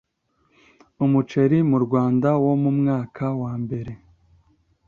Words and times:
umuceri 1.05 1.57
mu 1.69 1.77
Rwanda 1.85 2.27
yo 2.43 2.53
mu 2.63 2.71
mwaka 2.79 3.25
wa 3.41 3.53
mbere 3.63 3.91